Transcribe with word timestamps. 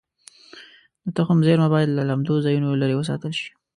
د 1.03 1.05
تخم 1.17 1.37
زېرمه 1.47 1.67
باید 1.73 1.89
له 1.97 2.03
لمدو 2.09 2.43
ځایونو 2.45 2.79
لرې 2.81 2.95
وساتل 2.97 3.31
شي. 3.39 3.49